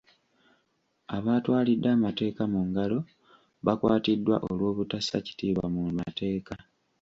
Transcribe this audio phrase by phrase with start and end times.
[1.15, 2.99] Abaatwalidde amateeka mu ngalo
[3.65, 6.53] bakwatiddwa olw'obutassa kitiibwa mu mateeka.